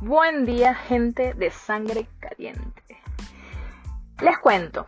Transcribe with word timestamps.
Buen 0.00 0.46
día, 0.46 0.74
gente 0.74 1.34
de 1.34 1.50
sangre 1.50 2.06
caliente. 2.20 3.02
Les 4.22 4.38
cuento, 4.38 4.86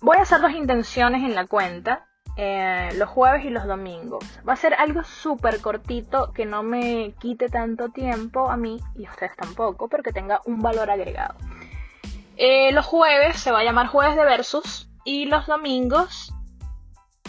voy 0.00 0.16
a 0.16 0.22
hacer 0.22 0.40
dos 0.40 0.50
intenciones 0.50 1.22
en 1.22 1.36
la 1.36 1.46
cuenta, 1.46 2.08
eh, 2.36 2.88
los 2.96 3.08
jueves 3.08 3.44
y 3.44 3.50
los 3.50 3.64
domingos. 3.64 4.24
Va 4.46 4.54
a 4.54 4.56
ser 4.56 4.74
algo 4.74 5.04
súper 5.04 5.60
cortito 5.60 6.32
que 6.32 6.46
no 6.46 6.64
me 6.64 7.14
quite 7.20 7.48
tanto 7.48 7.90
tiempo 7.90 8.50
a 8.50 8.56
mí 8.56 8.80
y 8.96 9.06
a 9.06 9.10
ustedes 9.10 9.36
tampoco, 9.36 9.88
pero 9.88 10.02
que 10.02 10.12
tenga 10.12 10.40
un 10.44 10.60
valor 10.60 10.90
agregado. 10.90 11.36
Eh, 12.36 12.72
los 12.72 12.86
jueves 12.86 13.38
se 13.38 13.52
va 13.52 13.60
a 13.60 13.64
llamar 13.64 13.86
jueves 13.86 14.16
de 14.16 14.24
versus 14.24 14.90
y 15.04 15.26
los 15.26 15.46
domingos, 15.46 16.34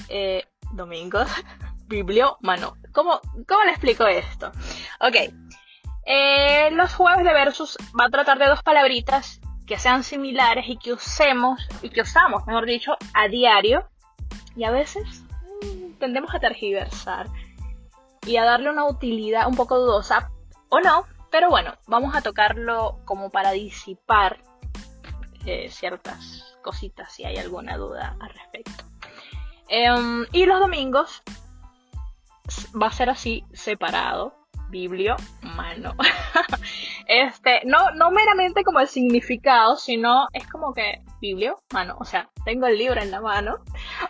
eh, 0.09 0.43
domingos, 0.71 1.29
bibliomano. 1.85 2.77
¿Cómo, 2.93 3.21
¿Cómo 3.47 3.63
le 3.63 3.71
explico 3.73 4.07
esto? 4.07 4.51
Ok. 5.01 5.40
Eh, 6.05 6.69
los 6.71 6.93
jueves 6.95 7.23
de 7.23 7.33
versus 7.33 7.77
va 7.99 8.05
a 8.05 8.09
tratar 8.09 8.39
de 8.39 8.47
dos 8.47 8.63
palabritas 8.63 9.39
que 9.67 9.77
sean 9.77 10.03
similares 10.03 10.65
y 10.67 10.77
que 10.77 10.93
usemos, 10.93 11.67
y 11.81 11.89
que 11.89 12.01
usamos, 12.01 12.45
mejor 12.45 12.65
dicho, 12.65 12.95
a 13.13 13.27
diario. 13.27 13.87
Y 14.55 14.63
a 14.63 14.71
veces 14.71 15.23
mm, 15.63 15.99
tendemos 15.99 16.33
a 16.33 16.39
tergiversar 16.39 17.27
y 18.25 18.37
a 18.37 18.43
darle 18.43 18.69
una 18.69 18.85
utilidad 18.85 19.47
un 19.47 19.55
poco 19.55 19.79
dudosa, 19.79 20.31
o 20.69 20.79
no, 20.79 21.05
pero 21.31 21.49
bueno, 21.49 21.73
vamos 21.87 22.15
a 22.15 22.21
tocarlo 22.21 22.99
como 23.05 23.29
para 23.29 23.51
disipar 23.51 24.41
eh, 25.45 25.69
ciertas 25.71 26.57
cositas 26.61 27.11
si 27.13 27.23
hay 27.25 27.37
alguna 27.37 27.77
duda 27.77 28.15
al 28.19 28.29
respecto. 28.29 28.83
Em, 29.67 30.25
y 30.33 30.45
los 30.45 30.59
domingos 30.59 31.23
va 32.79 32.87
a 32.87 32.91
ser 32.91 33.09
así 33.09 33.45
separado 33.53 34.35
biblio 34.69 35.15
mano. 35.55 35.95
este, 37.07 37.61
no, 37.65 37.91
no 37.91 38.11
meramente 38.11 38.63
como 38.63 38.79
el 38.79 38.87
significado, 38.87 39.75
sino 39.77 40.27
es 40.33 40.47
como 40.47 40.73
que 40.73 41.01
biblio 41.19 41.57
mano, 41.71 41.95
o 41.99 42.05
sea, 42.05 42.29
tengo 42.45 42.67
el 42.67 42.77
libro 42.77 43.01
en 43.01 43.11
la 43.11 43.21
mano, 43.21 43.57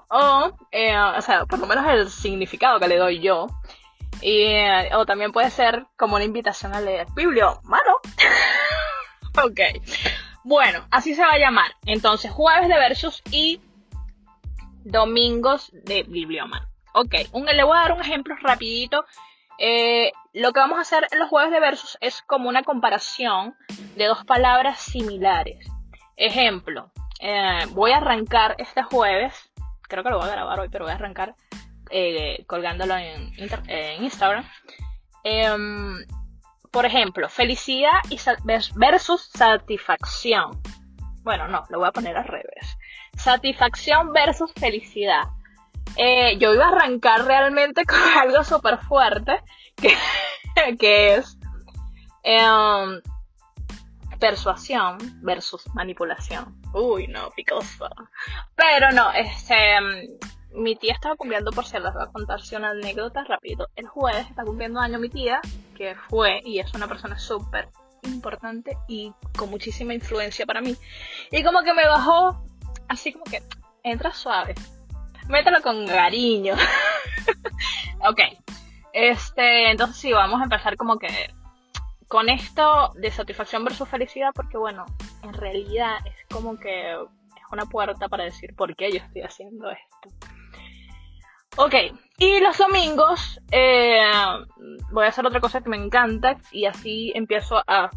o, 0.10 0.52
eh, 0.72 0.98
o 0.98 1.22
sea, 1.22 1.46
por 1.46 1.60
lo 1.60 1.68
menos 1.68 1.86
el 1.88 2.10
significado 2.10 2.80
que 2.80 2.88
le 2.88 2.98
doy 2.98 3.20
yo. 3.20 3.48
Y, 4.22 4.44
eh, 4.44 4.90
o 4.96 5.06
también 5.06 5.32
puede 5.32 5.50
ser 5.50 5.86
como 5.98 6.16
una 6.16 6.26
invitación 6.26 6.76
a 6.76 6.82
leer 6.82 7.08
biblio 7.16 7.60
mano. 7.64 7.96
ok. 9.44 9.60
Bueno, 10.44 10.86
así 10.92 11.16
se 11.16 11.24
va 11.24 11.34
a 11.34 11.40
llamar. 11.40 11.72
Entonces, 11.86 12.32
jueves 12.32 12.68
de 12.68 12.76
versos 12.76 13.22
y 13.32 13.62
domingos 14.84 15.72
de 15.74 16.04
bibliomano. 16.04 16.68
Ok, 16.94 17.16
un, 17.32 17.46
le 17.46 17.64
voy 17.64 17.78
a 17.78 17.82
dar 17.82 17.94
un 17.94 18.02
ejemplo 18.02 18.36
rapidito 18.42 19.06
eh, 19.64 20.12
lo 20.34 20.54
que 20.54 20.60
vamos 20.60 20.80
a 20.80 20.82
hacer 20.82 21.08
en 21.12 21.20
los 21.20 21.30
jueves 21.30 21.52
de 21.52 21.60
versos 21.60 21.96
es 22.02 22.24
como 22.24 22.50
una 22.50 22.64
comparación 22.64 23.56
de 23.96 24.06
dos 24.06 24.26
palabras 24.26 24.80
similares. 24.80 25.68
Ejemplo, 26.18 26.92
eh, 27.20 27.60
voy 27.70 27.92
a 27.92 27.98
arrancar 27.98 28.56
este 28.58 28.82
jueves, 28.82 29.52
creo 29.84 30.04
que 30.04 30.10
lo 30.10 30.18
voy 30.18 30.28
a 30.28 30.32
grabar 30.32 30.60
hoy, 30.62 30.70
pero 30.70 30.86
voy 30.86 30.94
a 30.94 30.96
arrancar 30.96 31.36
eh, 31.92 32.44
colgándolo 32.48 32.98
en, 32.98 33.32
Instagram. 34.00 34.50
Em, 35.24 36.08
por 36.72 36.88
ejemplo, 36.88 37.30
felicidad 37.30 38.00
y 38.10 38.18
versus 38.74 39.30
satisfacción. 39.32 40.60
Bueno, 41.22 41.48
no, 41.48 41.66
lo 41.70 41.78
voy 41.78 41.88
a 41.88 41.92
poner 41.92 42.18
al 42.18 42.26
revés. 42.26 42.80
Satisfacción 43.16 44.12
versus 44.12 44.52
felicidad. 44.54 45.26
Eh, 45.98 46.38
yo 46.38 46.54
iba 46.54 46.66
a 46.66 46.70
arrancar 46.70 47.26
realmente 47.26 47.86
con 47.86 48.00
algo 48.00 48.44
súper 48.44 48.80
fuerte, 48.80 49.42
que, 49.76 49.94
que 50.80 51.16
es 51.16 51.38
em, 52.24 53.02
persuasión 54.20 54.98
versus 55.22 55.64
manipulación. 55.74 56.62
Uy, 56.74 57.08
no, 57.08 57.30
picoso. 57.32 57.90
Pero 58.56 58.92
no, 58.94 59.12
este, 59.12 59.76
em, 59.76 60.08
mi 60.54 60.76
tía 60.76 60.94
estaba 60.94 61.16
cumpliendo, 61.16 61.52
por 61.52 61.66
cierto, 61.66 61.92
voy 61.94 62.04
a 62.04 62.12
contarse 62.12 62.56
una 62.56 62.72
anécdota 62.72 63.24
rápido. 63.24 63.68
El 63.76 63.88
jueves 63.88 64.28
está 64.30 64.44
cumpliendo 64.44 64.80
año 64.80 65.00
mi 65.00 65.10
tía, 65.10 65.42
que 65.76 65.96
fue 66.10 66.42
y 66.46 66.60
es 66.60 66.74
una 66.74 66.88
persona 66.88 67.18
súper 67.18 67.70
importante 68.04 68.78
y 68.88 69.14
con 69.38 69.50
muchísima 69.50 69.94
influencia 69.94 70.46
para 70.46 70.62
mí. 70.62 70.76
Y 71.32 71.44
como 71.44 71.64
que 71.64 71.74
me 71.74 71.86
bajó 71.86 72.44
así 72.88 73.14
como 73.14 73.26
que 73.26 73.42
entra 73.84 74.14
suave 74.14 74.56
mételo 75.32 75.62
con 75.62 75.88
cariño. 75.88 76.56
ok. 78.08 78.20
Este, 78.94 79.72
entonces 79.72 79.98
sí, 79.98 80.12
vamos 80.12 80.42
a 80.42 80.44
empezar 80.44 80.76
como 80.76 81.00
que 81.00 81.08
con 82.08 82.30
esto 82.30 82.92
de 82.96 83.10
satisfacción 83.10 83.64
versus 83.64 83.88
felicidad, 83.88 84.32
porque 84.36 84.58
bueno, 84.58 84.86
en 85.24 85.34
realidad 85.34 85.96
es 86.06 86.26
como 86.30 86.60
que 86.60 86.92
es 86.92 87.52
una 87.52 87.66
puerta 87.66 88.10
para 88.10 88.26
decir 88.26 88.54
por 88.56 88.76
qué 88.76 88.92
yo 88.92 88.98
estoy 88.98 89.22
haciendo 89.22 89.72
esto. 89.72 90.32
Ok, 91.58 91.74
y 92.18 92.40
los 92.40 92.58
domingos 92.58 93.40
eh, 93.52 94.02
voy 94.92 95.06
a 95.06 95.10
hacer 95.10 95.26
otra 95.26 95.40
cosa 95.40 95.62
que 95.62 95.70
me 95.70 95.78
encanta 95.78 96.38
y 96.52 96.66
así 96.66 97.12
empiezo 97.16 97.62
a 97.68 97.90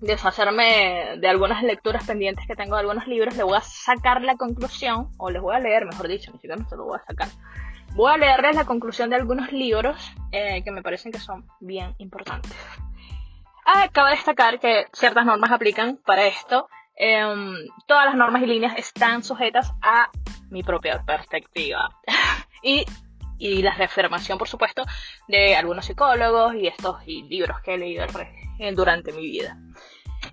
deshacerme 0.00 1.16
de 1.18 1.28
algunas 1.28 1.62
lecturas 1.62 2.04
pendientes 2.06 2.46
que 2.46 2.54
tengo 2.54 2.74
de 2.76 2.80
algunos 2.80 3.06
libros, 3.06 3.36
le 3.36 3.42
voy 3.42 3.56
a 3.56 3.60
sacar 3.60 4.22
la 4.22 4.36
conclusión, 4.36 5.10
o 5.18 5.30
les 5.30 5.40
voy 5.40 5.54
a 5.54 5.58
leer, 5.58 5.86
mejor 5.86 6.08
dicho, 6.08 6.30
ni 6.30 6.38
siquiera 6.38 6.56
no 6.56 6.68
se 6.68 6.76
lo 6.76 6.84
voy 6.84 6.98
a 6.98 7.04
sacar. 7.04 7.28
Voy 7.94 8.12
a 8.12 8.18
leerles 8.18 8.56
la 8.56 8.66
conclusión 8.66 9.08
de 9.08 9.16
algunos 9.16 9.52
libros 9.52 10.12
eh, 10.30 10.62
que 10.62 10.70
me 10.70 10.82
parecen 10.82 11.12
que 11.12 11.18
son 11.18 11.46
bien 11.60 11.94
importantes. 11.98 12.52
Ah, 13.64 13.88
cabe 13.90 14.10
destacar 14.10 14.60
que 14.60 14.86
ciertas 14.92 15.24
normas 15.24 15.50
aplican 15.50 15.98
para 16.04 16.26
esto. 16.26 16.68
Em, 16.94 17.56
todas 17.86 18.04
las 18.06 18.14
normas 18.14 18.42
y 18.42 18.46
líneas 18.46 18.74
están 18.76 19.24
sujetas 19.24 19.72
a 19.82 20.10
mi 20.50 20.62
propia 20.62 21.02
perspectiva. 21.04 21.88
y, 22.62 22.84
y 23.38 23.62
la 23.62 23.74
reafirmación, 23.74 24.36
por 24.36 24.48
supuesto, 24.48 24.84
de 25.26 25.56
algunos 25.56 25.86
psicólogos 25.86 26.54
y 26.54 26.66
estos 26.66 26.96
y 27.06 27.22
libros 27.22 27.60
que 27.62 27.74
he 27.74 27.78
leído 27.78 28.04
durante 28.74 29.12
mi 29.12 29.22
vida. 29.22 29.56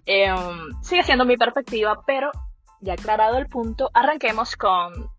Em, 0.06 0.72
sigue 0.82 1.04
siendo 1.04 1.26
mi 1.26 1.38
perspectiva, 1.38 2.04
pero 2.06 2.32
ya 2.82 2.94
aclarado 2.94 3.38
el 3.38 3.48
punto, 3.48 3.90
arranquemos 3.94 4.56
con 4.56 5.10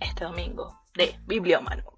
este 0.00 0.24
domingo 0.24 0.80
de 0.94 1.18
Bibliómano. 1.26 1.93